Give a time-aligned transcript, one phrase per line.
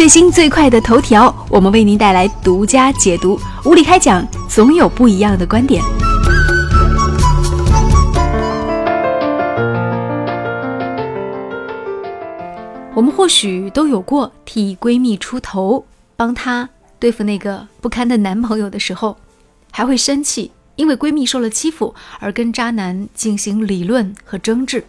[0.00, 3.38] 最新最快的头条，我们为您带来独家解读。
[3.66, 5.84] 无理开讲，总有不一样的观点。
[12.94, 15.84] 我们或许都有过替闺蜜出头，
[16.16, 16.66] 帮她
[16.98, 19.18] 对付那个不堪的男朋友的时候，
[19.70, 24.82] 还会生气，因为闺蜜受了欺负而跟渣男进行理论和争执。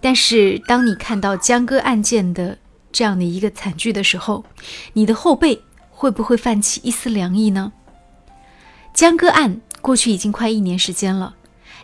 [0.00, 2.58] 但是，当你看到江歌案件的
[2.92, 4.44] 这样的一个惨剧的时候，
[4.92, 7.72] 你的后背会不会泛起一丝凉意呢？
[8.92, 11.34] 江歌案过去已经快一年时间了，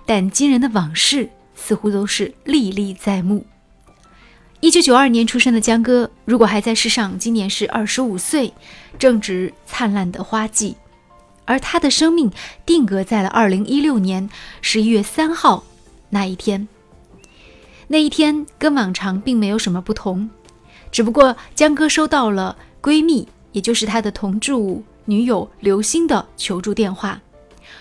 [0.04, 3.46] 但惊人的往事似乎都是历历在目。
[4.60, 8.52] 一九九二年出生的江歌，如果还在世上，今年是二十五岁，
[8.98, 10.76] 正值灿烂的花季，
[11.44, 12.30] 而他的生命
[12.66, 14.28] 定格在了二零一六年
[14.60, 15.64] 十一月三号
[16.10, 16.66] 那一天。
[17.86, 20.28] 那一天跟往常并没有什么不同，
[20.90, 27.20] 只不过江哥收到了闺蜜，也就是他的同住女友刘星的求助电话，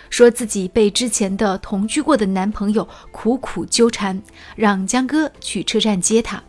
[0.09, 4.21] 说自己被之前的同居过的男朋友苦苦纠缠，
[4.55, 6.41] 让江哥去车站接她。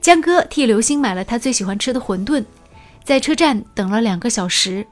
[0.00, 2.44] 江哥替刘星买了他最喜欢吃的馄饨，
[3.04, 4.86] 在车站等了两个小时，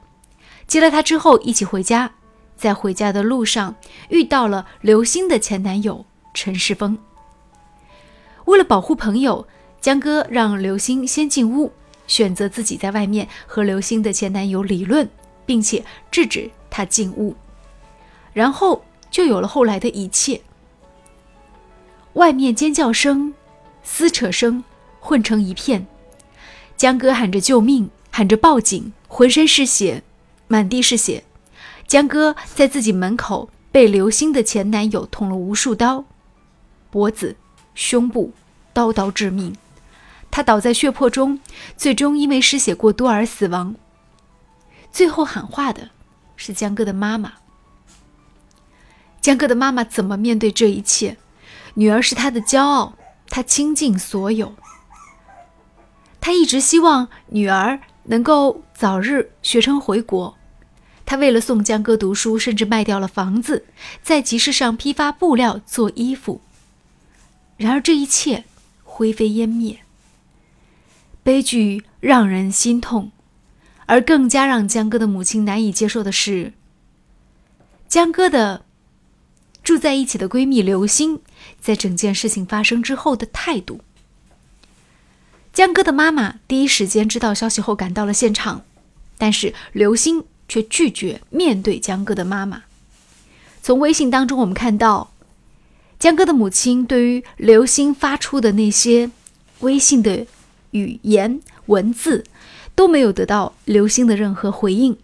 [0.67, 2.09] 接了她之后一起回家，
[2.55, 3.75] 在回家的路上
[4.09, 6.97] 遇到了刘星的前男友陈世峰。
[8.45, 9.45] 为了保护朋友，
[9.81, 11.71] 江歌让刘星先进屋，
[12.05, 15.09] 选择自己在外面和刘星的前男友理论，
[15.43, 17.35] 并且制止他进屋，
[18.31, 20.39] 然后就有了后来的一切。
[22.13, 23.33] 外面尖叫声、
[23.83, 24.63] 撕扯声
[24.99, 25.87] 混成一片，
[26.77, 30.03] 江歌喊着救命，喊着报警，浑身是血，
[30.47, 31.23] 满地是血。
[31.87, 36.05] 江歌在自己门口被刘星的前男友捅了无数刀，
[36.91, 37.35] 脖子。
[37.73, 38.33] 胸部
[38.73, 39.55] 刀刀致命，
[40.31, 41.39] 他倒在血泊中，
[41.77, 43.75] 最终因为失血过多而死亡。
[44.91, 45.89] 最后喊话的
[46.35, 47.33] 是江哥的妈妈。
[49.21, 51.17] 江哥的妈妈怎么面对这一切？
[51.75, 52.93] 女儿是他的骄傲，
[53.29, 54.55] 他倾尽所有。
[56.19, 60.37] 他一直希望女儿能够早日学成回国。
[61.05, 63.65] 他为了送江哥读书，甚至卖掉了房子，
[64.01, 66.41] 在集市上批发布料做衣服。
[67.57, 68.45] 然而这一切
[68.83, 69.79] 灰飞烟灭，
[71.23, 73.11] 悲剧让人心痛，
[73.85, 76.53] 而更加让江歌的母亲难以接受的是，
[77.87, 78.65] 江歌的
[79.63, 81.21] 住在一起的闺蜜刘星
[81.59, 83.81] 在整件事情发生之后的态度。
[85.53, 88.63] 江歌的妈妈第一时间知道消息后赶到了现场，
[89.17, 92.63] 但是刘星却拒绝面对江歌的妈妈。
[93.61, 95.11] 从微信当中我们看到。
[95.99, 99.11] 江歌的母亲对于刘星发出的那些
[99.59, 100.25] 微信的
[100.71, 102.25] 语言文字
[102.75, 104.97] 都没有得到刘星的任何回应，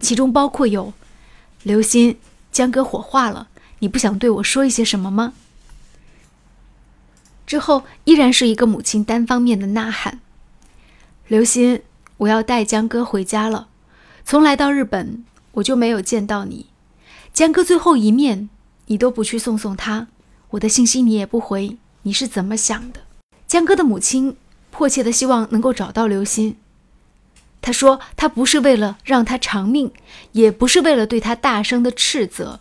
[0.00, 0.92] 其中包括有
[1.62, 2.16] “刘星，
[2.52, 3.48] 江哥火化了，
[3.78, 5.34] 你不想对我说一些什么吗？”
[7.46, 10.20] 之后依然是一个母亲单方面的呐喊
[11.28, 11.82] ：“刘星，
[12.16, 13.68] 我要带江哥回家了，
[14.24, 16.66] 从来到日本我就没有见到你，
[17.32, 18.48] 江哥最后一面
[18.86, 20.08] 你都不去送送他。”
[20.54, 23.00] 我的信息你也不回，你是怎么想的？
[23.48, 24.36] 江哥的母亲
[24.74, 26.56] 迫切的希望能够找到刘鑫。
[27.62, 29.92] 他说：“他不是为了让他偿命，
[30.32, 32.58] 也不是为了对他大声的斥责，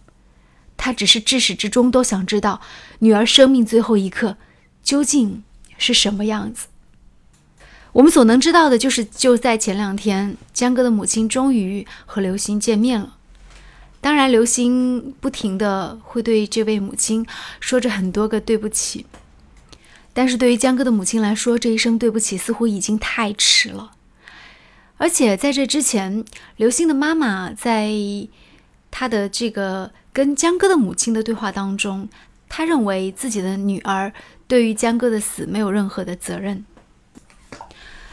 [0.77, 2.61] 他只是至始至终都想知道
[2.99, 4.37] 女儿生命最后一刻
[4.83, 5.43] 究竟
[5.79, 6.67] 是什么样子。”
[7.93, 13.17] 我们所能知道的就是，就在前两天，江歌的母亲终于和刘鑫见面了。
[13.99, 17.25] 当然，刘鑫不停的会对这位母亲
[17.59, 19.05] 说着很多个对不起，
[20.13, 23.91] 但是对于江哥的母亲来说，这一声对不起似乎已经太迟了。
[24.97, 26.23] 而且在这之前，
[26.57, 27.91] 刘星的妈妈在
[28.91, 32.07] 他的这个跟江哥的母亲的对话当中，
[32.47, 34.13] 他认为自己的女儿
[34.47, 36.63] 对于江哥的死没有任何的责任。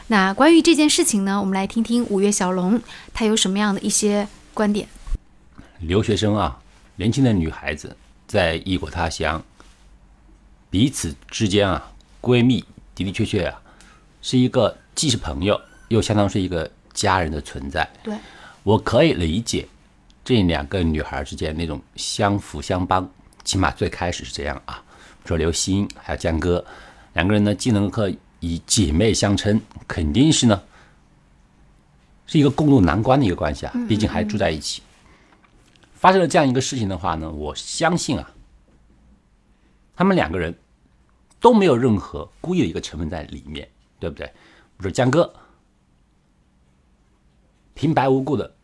[0.07, 2.81] 那关于这件事情呢，我们来听听五月小龙
[3.13, 4.87] 他有什么样的一些观点。
[5.79, 6.59] 留学生啊，
[6.95, 7.95] 年轻的女孩子
[8.27, 9.41] 在异国他乡，
[10.69, 11.91] 彼此之间啊，
[12.21, 12.63] 闺蜜
[12.95, 13.61] 的的确确啊，
[14.21, 17.89] 是一个既是朋友又相当是一个家人的存在。
[18.03, 18.15] 对，
[18.63, 19.67] 我可以理解
[20.23, 23.09] 这两个女孩之间那种相扶相帮，
[23.43, 24.83] 起码最开始是这样啊。
[25.25, 26.63] 说刘星还有江哥
[27.13, 28.09] 两个人呢，既能够
[28.39, 30.63] 以姐妹相称，肯定是呢，
[32.25, 34.81] 是一个共度难关的一个关系啊，毕竟还住在一起。
[35.93, 38.31] 发生了这样一个事情的话呢，我相信啊，
[39.95, 40.55] 他们两个人
[41.41, 43.67] 都没有任何故意的一个成分在里面，
[43.99, 44.31] 对不对？
[44.77, 45.33] 我说江哥
[47.73, 48.55] 平白无故的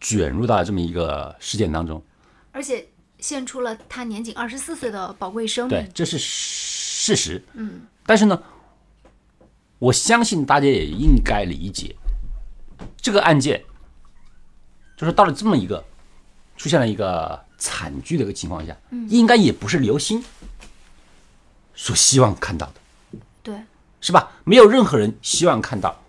[0.00, 2.02] 卷入到了这么一个事件当中，
[2.50, 2.88] 而且
[3.18, 5.78] 献出了他年仅二十四岁的宝贵生命，。
[5.78, 7.44] 对这是事实。
[7.52, 8.42] 嗯，但是呢，
[9.78, 11.94] 我相信大家也应该理解，
[12.96, 13.62] 这个案件
[14.96, 15.84] 就是到了这么一个
[16.56, 18.74] 出现了一个惨剧的一个情况下，
[19.08, 20.24] 应该也不是刘星
[21.76, 23.20] 所希望看到的。
[23.44, 23.62] 对，
[24.00, 24.32] 是吧？
[24.42, 26.02] 没有任何人希望看到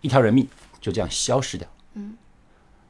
[0.00, 0.48] 一条人命
[0.80, 1.66] 就这样消失掉。
[1.94, 2.16] 嗯，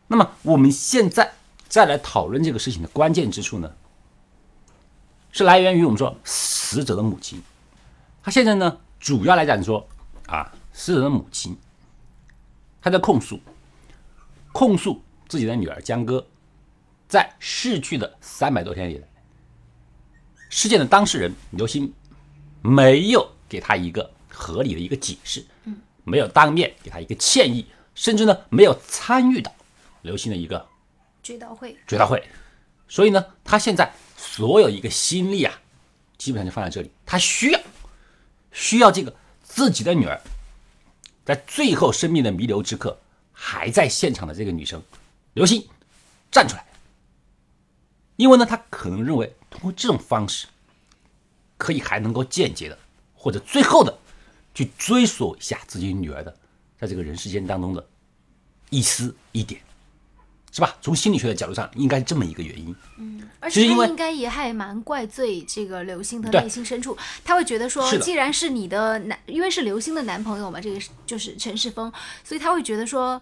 [0.08, 1.32] 那么我们现在
[1.69, 3.72] 再来讨论这个事情的关键之处呢，
[5.31, 7.43] 是来源于我们说死者的母亲，
[8.22, 9.88] 他现在呢主要来讲说
[10.26, 11.56] 啊，死者的母亲，
[12.82, 13.40] 她在控诉，
[14.52, 16.26] 控诉自己的女儿江歌，
[17.08, 19.08] 在逝去的三百多天里来，
[20.52, 21.90] 事件的当事人刘鑫
[22.60, 27.64] 没有给他一个合理的一个解释，嗯没有当面给他一个歉意，
[27.94, 29.50] 甚至呢没有参与到
[30.02, 30.69] 刘鑫的一个
[31.22, 31.75] 追悼会。
[31.87, 32.22] 追悼会，
[32.87, 35.58] 所以呢，他现在所有一个心力啊，
[36.19, 37.60] 基本上就放在这里，他需要
[38.52, 40.20] 需要这个自己的女儿，
[41.25, 43.00] 在最后生命的弥留之刻
[43.32, 44.82] 还在现场的这个女生
[45.32, 45.66] 刘鑫
[46.31, 46.66] 站出来，
[48.16, 50.49] 因为呢，他可能认为通过这种方式，
[51.56, 52.76] 可以还能够间接的
[53.14, 53.96] 或者最后的
[54.54, 56.34] 去追索一下自己女儿的
[56.81, 57.87] 在这个人世间当中的
[58.70, 59.60] 一丝一点。
[60.54, 60.76] 是吧？
[60.82, 62.76] 从心理学的角度上，应该是这么一个原因。
[62.99, 66.94] 嗯而且他应该也还蛮怪罪这个刘星的内心深处，
[67.25, 71.90] 他会觉得说既然是你的男，因为是刘星的男朋友嘛，这个就是陈世峰，
[72.22, 73.20] 所以他会觉得说，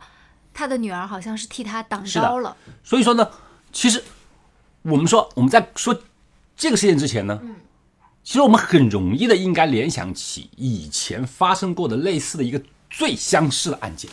[0.52, 2.56] 他的女儿好像是替他挡刀了。
[2.82, 3.30] 所以说呢，
[3.72, 4.02] 其实
[4.82, 5.96] 我们说我们在说
[6.60, 7.40] 这个事件之前呢，
[8.22, 14.10] 其实我们很容易的应该联想起以前发生过的类似的一个最相似的案件，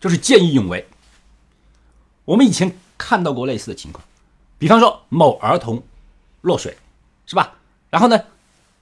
[0.00, 0.88] 就是见义勇为。
[2.24, 4.02] 我们以前看到过类似的情况，
[4.56, 5.82] 比方说某儿童
[6.40, 6.74] 落水，
[7.26, 7.58] 是吧？
[7.90, 8.18] 然后呢，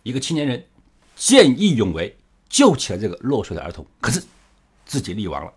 [0.05, 0.65] 一个青年人
[1.17, 2.17] 见义勇为
[2.49, 4.23] 救起了这个落水的儿童，可是
[4.85, 5.53] 自己溺亡了。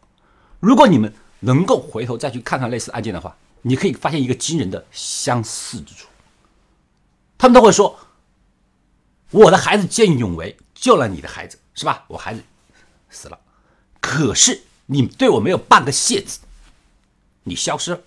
[0.59, 6.07] 如果你们能够回头再去看看类似案件的话，你可以发现一个惊人的相似之处。
[7.37, 7.99] 他们都会说
[9.31, 12.05] ：“我的孩子见义勇为救了你的孩子，是吧？
[12.07, 12.43] 我孩子
[13.09, 13.39] 死了，
[14.01, 16.39] 可是你对我没有半个谢字，
[17.43, 18.01] 你消失了。”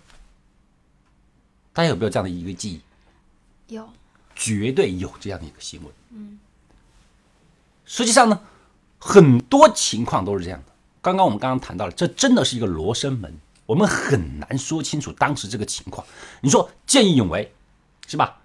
[1.72, 3.74] 大家有没有这样的一个记忆？
[3.74, 3.88] 有，
[4.34, 5.90] 绝对有这样的一个新闻。
[6.10, 6.38] 嗯，
[7.86, 8.38] 实际上呢，
[8.98, 10.72] 很多情况都是这样的。
[11.00, 13.34] 刚刚我们刚刚谈到了，这真的是一个罗生门，
[13.72, 16.06] 我们很难说清楚当时这个情况。
[16.42, 17.50] 你说见义勇为，
[18.06, 18.38] 是吧？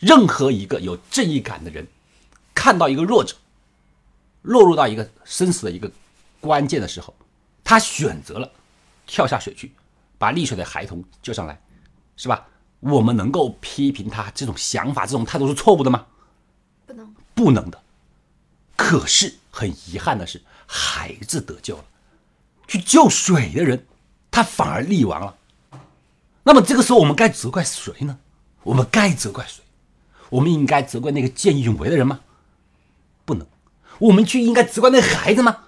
[0.00, 1.86] 任何一个有正义感的人，
[2.52, 3.36] 看到一个弱者
[4.42, 5.88] 落入到一个生死的一个
[6.40, 7.14] 关键的时候，
[7.62, 8.50] 他选择了
[9.06, 9.70] 跳下水去，
[10.18, 11.56] 把溺水的孩童救上来，
[12.16, 12.44] 是吧？
[12.80, 16.04] 我们能够批评他这种想法、这种态度是错误的吗？
[16.84, 17.14] 不能。
[17.32, 17.80] 不能的。
[18.74, 21.84] 可是很遗憾的是，孩子得救了，
[22.66, 23.86] 去救水的人，
[24.34, 25.36] 他反而溺亡了。
[26.42, 28.18] 那么这个时候，我们该责怪谁呢？
[28.64, 29.62] 我们该责怪谁？
[30.28, 32.18] 我们应该责怪那个见义勇为的人吗？
[33.24, 33.46] 不能。
[34.00, 35.58] 我们去应该责怪那孩子吗？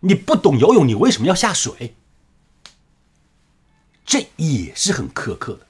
[0.00, 1.94] 你不懂游泳，你为什么要下水？
[4.04, 5.60] 这也是很苛刻的。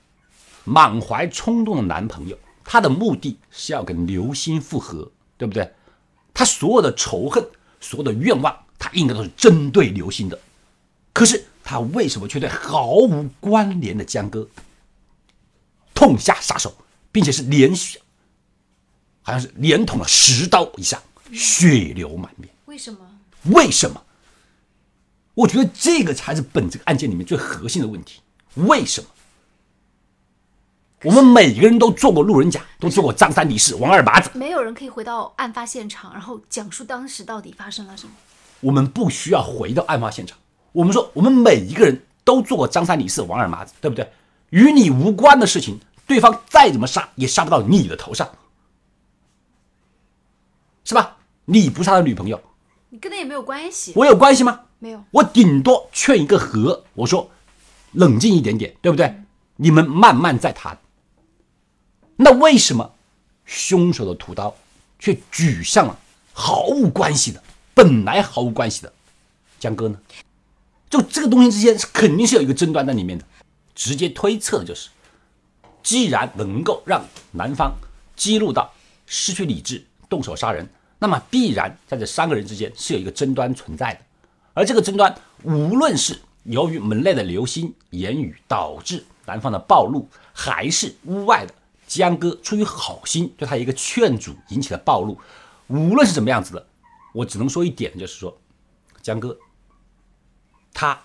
[0.64, 5.72] 满怀冲动的男朋友，他的目的是要跟刘星复合，对不对？
[6.34, 7.48] 他所有的仇恨，
[7.80, 10.36] 所有的愿望，他应该都是针对刘星的。
[11.12, 14.48] 可是他为什么却对毫无关联的江哥
[15.94, 16.74] 痛下杀手，
[17.12, 18.00] 并且是连续，
[19.22, 21.00] 好像是连捅了十刀以上，
[21.32, 22.52] 血流满面？
[22.64, 22.98] 为什么？
[23.44, 24.02] 为什么？
[25.34, 28.20] 我觉得这个才是本这个案件里面最核心的问题。
[28.54, 29.08] 为什么？
[31.04, 38.12] 我们每个人都做过路人甲，都做过张三李四王二麻子，没有人可以回到案发现场，然后讲述当时到底发生了什么。
[38.58, 40.36] 我们不需要回到案发现场。
[40.72, 44.10] 我们说，我们每一个人都做过张三李四王二麻子，对不对？
[44.50, 48.28] 与你无关的事情，对方再怎么杀也杀不到你的头上，
[50.84, 51.16] 是吧？
[51.44, 52.40] 你不是他的女朋友，
[52.90, 54.60] 你跟他也没有关系，我有关系吗？
[54.78, 55.02] 没有。
[55.10, 57.30] 我顶多劝一个和，我说
[57.92, 59.22] 冷静一点点，对不对？
[59.56, 60.78] 你们慢慢再谈。
[62.16, 62.94] 那为什么
[63.44, 64.54] 凶手的屠刀
[64.98, 65.98] 却举向了
[66.32, 67.42] 毫无关系的、
[67.74, 68.92] 本来毫无关系的
[69.58, 69.98] 江哥呢？
[70.90, 73.24] 就这个东西之间是肯定是有一个争端在里面的。
[73.72, 74.90] 直接推测的就是，
[75.82, 77.72] 既然能够让男方
[78.14, 78.70] 激怒到
[79.06, 80.68] 失去理智、动手杀人，
[80.98, 84.00] 那么必然在这三个人之间是有一个争端存在的，
[84.52, 91.54] 而这个争端无论是由于门内的刘星言语导致男方的暴露，还是屋外的
[91.86, 95.18] 江哥出于好心对他一个劝阻引起的暴露，
[95.68, 96.66] 无论是怎么样子的，
[97.14, 98.36] 我只能说一点，就是说，
[99.00, 99.38] 江哥
[100.72, 101.00] 他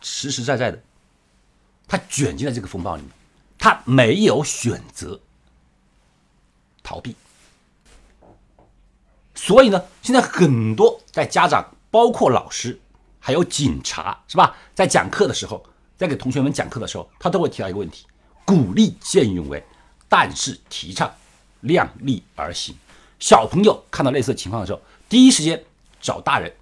[0.00, 0.82] 实实在在的，
[1.86, 3.10] 他卷进了这个风暴里面，
[3.58, 5.20] 他没有选择
[6.82, 7.14] 逃避。
[9.34, 12.80] 所以呢，现在很多在家长，包括老师，
[13.20, 14.56] 还有警察，是吧？
[14.74, 15.64] 在讲课的时候，
[15.96, 18.06] 在给同学们讲课的时候，他都会提到一个问题：
[18.44, 19.62] 鼓励见义勇为，
[20.08, 21.14] 但是提倡
[21.60, 22.74] 量力而行。
[23.18, 25.64] 小朋友看到类似情况的时候，第一时间
[26.00, 26.52] 找大人，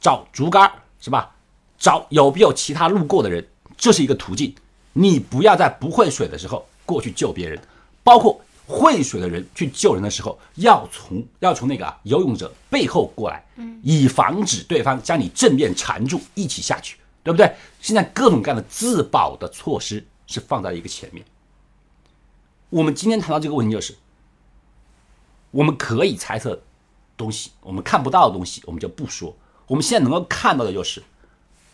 [0.00, 1.34] 找竹竿，是吧？
[1.78, 4.54] 找有没有其他路过的人，这是一个途径。
[4.92, 7.58] 你不要在不会水的时候过去救别人，
[8.02, 8.40] 包括。
[8.70, 13.42] 会水的人去救人的时候，要从要从那个啊游泳者背后过来，
[13.82, 17.50] 以防止对方将你正面缠住，一起下去，对不对？
[17.80, 21.24] 现在各种各样的自保的措施是放在一个前面。
[22.68, 23.96] 我们今天谈到这个问题，就是
[25.50, 26.60] 我们可以猜测
[27.16, 29.34] 东西，我们看不到的东西，我们就不说。
[29.66, 31.02] 我们现在能够看到的就是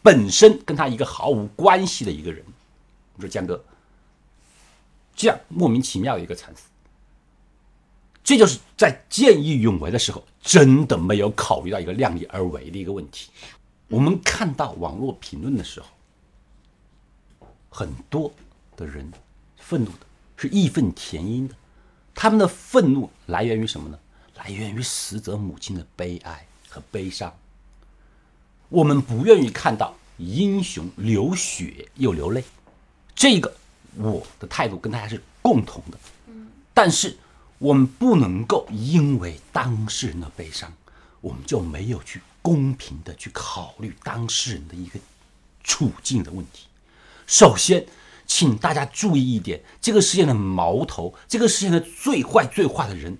[0.04, 2.44] 本身跟他一个毫无关系的一个人，
[3.14, 3.64] 你说江哥
[5.16, 6.64] 这样莫名其妙的一个惨死。
[8.22, 13.30] 这就是在见义勇为的时候，真的没有考虑到一个量力而为的一个问题。
[13.88, 15.86] 我们看到网络评论的时候，
[17.70, 18.30] 很多
[18.76, 19.10] 的人
[19.56, 20.06] 愤怒的
[20.36, 21.54] 是义愤填膺的，
[22.14, 23.98] 他们的愤怒来源于什么呢？
[24.36, 27.34] 来源于死者母亲的悲哀和悲伤。
[28.74, 32.42] 我们不愿意看到英雄流血又流泪，
[33.14, 33.54] 这个
[33.96, 35.98] 我的态度跟大家是共同的。
[36.72, 37.16] 但是。
[37.58, 40.70] 我们不能够因为当事人的悲伤，
[41.22, 44.98] 我们就没有去公平的去考虑当事人的一个
[45.62, 46.66] 处境的问题。
[47.26, 47.86] 首先，
[48.26, 53.16] 请大家注意一点：这个事件的矛头，这个事件的最坏最坏的人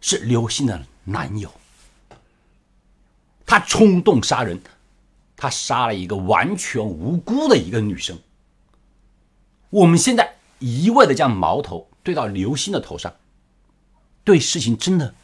[0.00, 1.50] 是刘星的男友。
[3.46, 4.60] 他冲动杀人，
[5.38, 8.18] 他杀了一个完全无辜的一个女生。
[9.70, 13.14] 我们现在一味的将矛头对到刘星的头上。
[14.24, 15.14] 对事情真的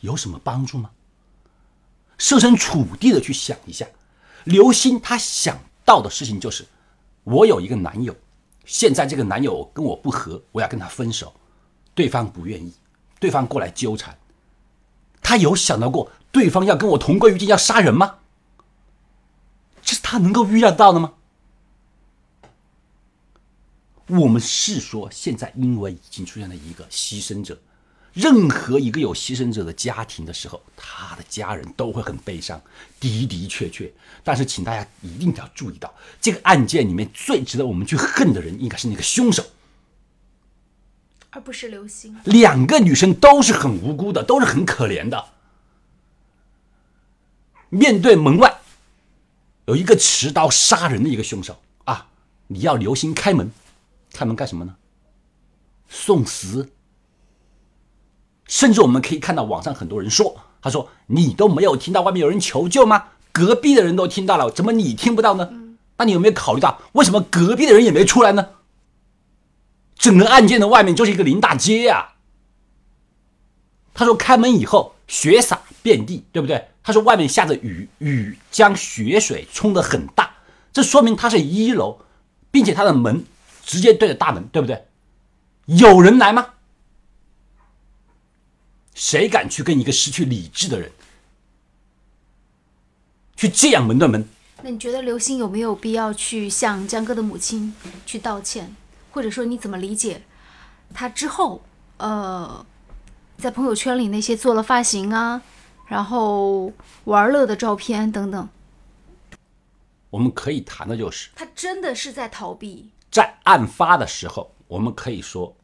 [0.00, 0.90] 有什么帮助吗？
[2.16, 3.86] 设身处地的去想一下，
[4.44, 6.64] 刘星他想到的事情就是：
[7.24, 8.16] 我有一个男友，
[8.64, 11.34] 现在这个男友跟我不和，我要跟他分手，
[11.94, 12.72] 对方不愿意，
[13.18, 14.16] 对方过来纠缠，
[15.20, 18.20] 他有想到过对方要跟我同归于尽，要杀人吗？
[20.14, 21.14] 他能够预料到的吗？
[24.06, 27.58] 我们是说，现在因为已经出现了一个牺牲者。
[28.12, 32.62] 任何一个有牺牲者的家庭的时候，他的家人都会很悲伤，
[33.00, 33.92] 的的确确。
[34.22, 39.44] 但是，请大家一定要注意到，这个案件里面最值得我们去恨的人，应该是那个凶手，
[41.30, 42.16] 而不是刘星。
[42.26, 45.30] 两个女生都是很无辜的，都是很可怜的。
[47.70, 48.53] 面对门外
[49.66, 52.08] 有一个持刀杀人的一个凶手啊，
[52.48, 53.50] 你要留心开门，
[54.12, 54.76] 开门干什么呢？
[55.88, 56.70] 送死。
[58.46, 63.08] 甚至我们可以看到网上很多人说：“他说你都没有听到外面有人求救吗？
[63.32, 65.50] 隔壁的人都听到了，怎么你听不到呢？
[65.96, 68.50] 那你有没有考虑到为什么隔壁的人也没出来呢？
[69.96, 72.14] 整个案件的外面就是一个林大街呀。”
[73.94, 80.34] 他说：“开门以后血洒遍地，对不对？”他说：“外面下着雨，雨将雪水冲得很大，
[80.70, 81.98] 这说明他是一楼，
[82.50, 83.24] 并且他的门
[83.64, 84.86] 直接对着大门，对不对？
[85.64, 86.50] 有人来吗？”
[88.94, 90.92] 谁敢去跟一个失去理智的人
[93.34, 94.24] 去这样门对门？
[94.62, 97.74] 那你觉得刘星有没有必要去向江哥的母亲
[98.06, 98.72] 去道歉，
[99.10, 100.22] 或者说你怎么理解
[100.92, 101.64] 他之后
[101.96, 102.64] 呃
[103.36, 105.42] 在朋友圈里那些做了发型啊，
[105.86, 106.72] 然后
[107.04, 108.48] 玩乐的照片等等？
[110.10, 112.90] 我们可以谈的就是他真的是在逃避。
[113.10, 115.56] 在案发的时候，我们可以说。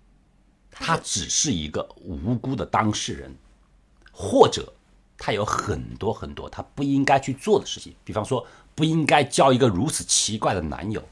[0.72, 3.36] 他只是一个无辜的当事人，
[4.12, 4.72] 或者
[5.18, 11.02] 他有很多很多他不应该去做的事情，比方说不应该交一个如此奇怪的男友，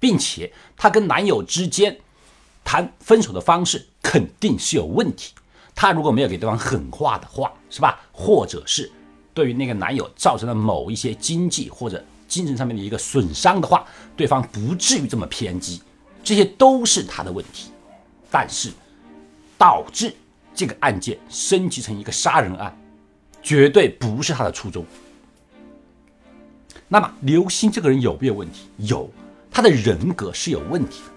[0.00, 2.00] 并且他跟男友之间
[2.64, 5.34] 谈分手的方式肯定是有问题。
[5.74, 8.00] 他如果没有给对方狠话的话，是吧？
[8.12, 8.90] 或者是
[9.34, 13.84] 对于那个男友造成了某一些经济或者精神上面的一个损伤的话，
[14.16, 15.82] 对方不至于这么偏激，
[16.22, 17.70] 这些都是他的问题。
[18.30, 18.70] 但是。
[19.58, 20.12] 导致
[20.52, 22.76] 这个案件升级成一个杀人案，
[23.44, 24.84] 绝对不是他的初衷。
[26.88, 28.68] 那么刘星这个人有没有问题？
[28.78, 29.08] 有，
[29.52, 31.12] 他的人格是有问题的。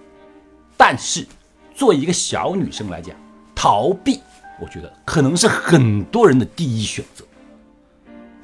[0.76, 1.26] 但是
[1.74, 3.16] 作为一个小女生来讲，
[3.52, 4.20] 逃避，
[4.60, 7.24] 我觉得可能是很多人的第一选择。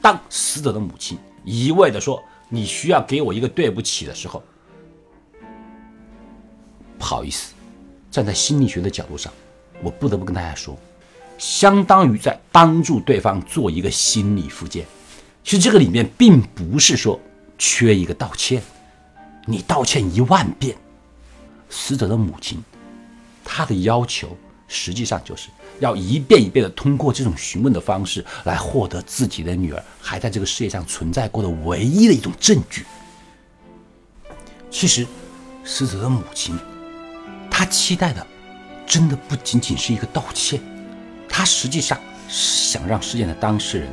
[0.01, 4.43] 当死者的母亲一味的说你需要给我一个对不起的时候，
[6.99, 7.55] 不好意思，
[8.11, 9.33] 站在心理学的角度上，
[9.83, 10.77] 我不得不跟大家说，
[11.39, 14.87] 相当于在帮助对方做一个心理复健。
[15.43, 17.19] 其实这个里面并不是说
[17.59, 18.63] 缺一个道歉，
[19.47, 20.77] 你道歉一万遍，
[21.71, 22.63] 死者的母亲，
[23.45, 24.37] 她的要求
[24.73, 25.49] 实际上就是
[25.81, 32.87] 要一遍一遍的通过这种询问的方式来获得自己的女儿还在这个世界上存在过的唯一的一种证据。
[34.71, 35.07] 其实，
[35.63, 36.59] 死者的母亲。
[37.51, 38.27] 她期待的，
[38.87, 40.59] 真的不仅仅是一个道歉，
[41.29, 43.89] 她实际上是想让事件的当事人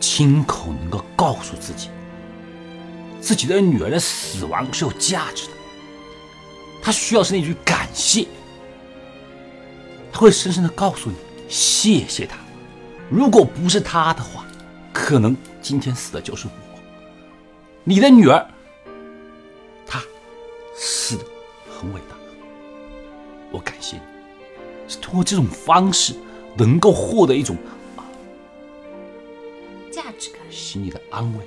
[0.00, 1.88] 亲口能够告诉自己，
[3.20, 5.52] 自己的女儿的死亡是有价值的。
[6.82, 8.26] 他需要是那句感谢，
[10.12, 11.16] 他会深深的告诉你，
[11.48, 12.36] 谢谢他。
[13.10, 14.44] 如果不是他的话，
[14.92, 16.52] 可能今天死的就是我。
[17.84, 18.44] 你的女儿，
[19.86, 20.02] 她
[20.74, 21.24] 死的
[21.70, 22.16] 很伟大。
[23.52, 24.02] 我感谢你，
[24.88, 26.14] 是通过这种方式
[26.56, 27.56] 能够获得一种
[29.92, 31.46] 价值感、心里的安慰。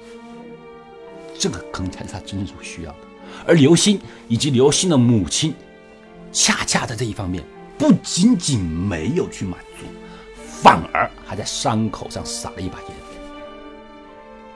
[1.37, 2.97] 这个可能才是他真正所需要的。
[3.45, 5.53] 而刘星以及刘星的母亲，
[6.31, 7.43] 恰恰在这一方面
[7.79, 9.85] 不仅仅没有去满足，
[10.61, 12.87] 反而还在伤口上撒了一把盐。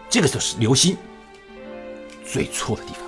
[0.10, 0.98] 这个就是刘星
[2.25, 3.01] 最错的地方。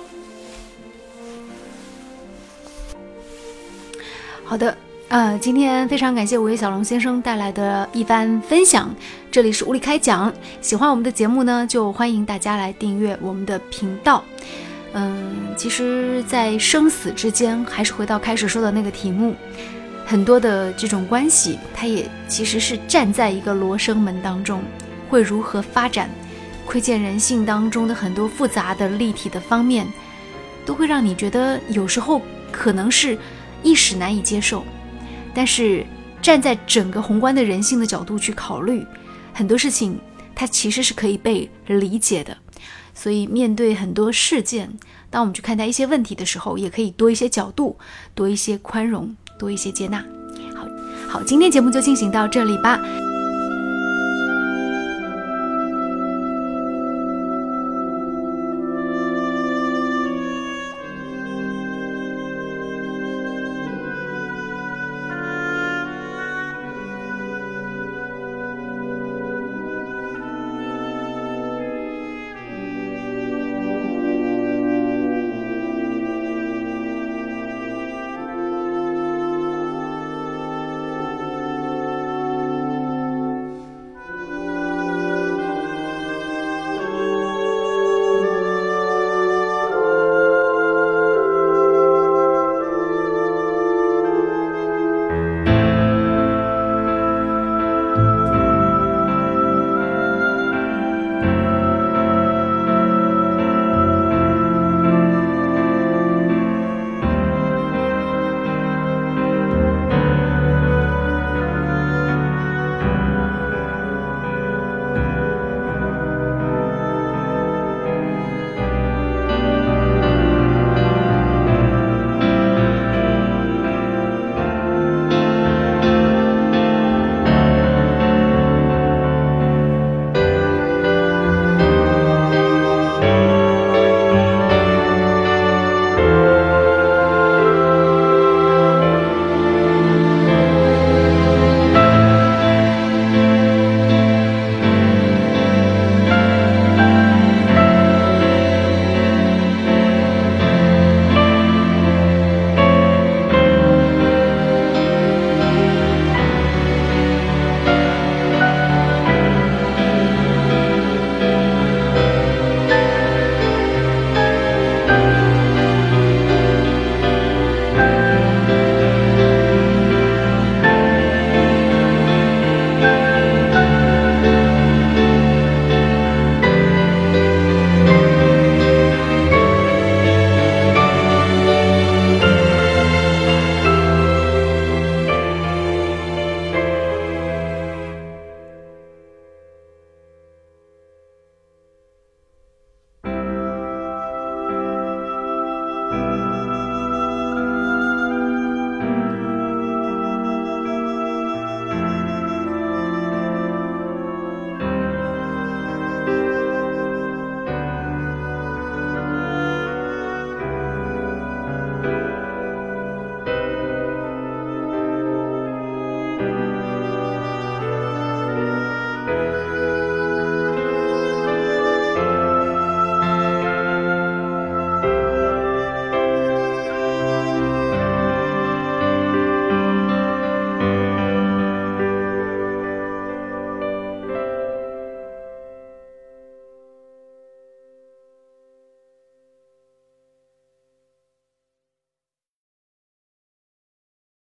[4.42, 4.74] 好的，
[5.08, 8.92] 呃，今天非常感谢五位小龙先生带来的一番分享。
[9.30, 10.32] 这里是物理开讲，
[10.62, 14.24] 喜欢我们的节目呢，就欢迎大家来订阅我们的频道。
[14.94, 19.34] 嗯，其实，在生死之间，还是回到开始说的那个题目，
[20.06, 24.62] 很多的这种关系，它也其实是站在一个罗生门当中，
[25.10, 26.08] 会如何发展，
[26.64, 29.86] 窥见人性当中的很多复杂的立体的方面，
[30.64, 33.18] 都会让你觉得有时候可能是。
[33.62, 34.62] 一时难以接受，
[35.34, 35.84] 但是
[36.22, 38.86] 站在整个宏观的人性的角度去考虑，
[39.32, 39.98] 很多事情
[40.36, 42.36] 它其实是可以被理解的。
[42.94, 44.70] 所以面对很多事件，
[45.10, 47.76] 当我们去看待一些问题的时候，也可以多一些角度，
[48.14, 50.04] 多一些宽容，多一些接纳。
[50.54, 50.66] 好
[51.08, 52.80] 好，今天节目就进行到这里吧。